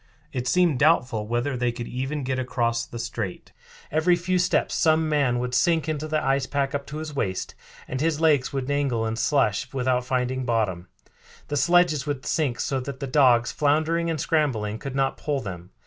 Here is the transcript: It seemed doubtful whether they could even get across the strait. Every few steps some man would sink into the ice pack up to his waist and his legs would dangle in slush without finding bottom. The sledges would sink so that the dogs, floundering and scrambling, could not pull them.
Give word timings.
It 0.33 0.47
seemed 0.47 0.79
doubtful 0.79 1.27
whether 1.27 1.55
they 1.55 1.71
could 1.71 1.87
even 1.87 2.23
get 2.23 2.39
across 2.39 2.87
the 2.87 2.97
strait. 2.97 3.51
Every 3.91 4.15
few 4.15 4.39
steps 4.39 4.73
some 4.73 5.07
man 5.07 5.37
would 5.37 5.53
sink 5.53 5.87
into 5.87 6.07
the 6.07 6.25
ice 6.25 6.47
pack 6.47 6.73
up 6.73 6.87
to 6.87 6.97
his 6.97 7.15
waist 7.15 7.53
and 7.87 8.01
his 8.01 8.19
legs 8.19 8.51
would 8.51 8.65
dangle 8.65 9.05
in 9.05 9.15
slush 9.15 9.71
without 9.71 10.03
finding 10.03 10.43
bottom. 10.43 10.87
The 11.49 11.55
sledges 11.57 12.07
would 12.07 12.25
sink 12.25 12.59
so 12.59 12.79
that 12.79 12.99
the 12.99 13.05
dogs, 13.05 13.51
floundering 13.51 14.09
and 14.09 14.19
scrambling, 14.19 14.79
could 14.79 14.95
not 14.95 15.17
pull 15.17 15.39
them. 15.39 15.69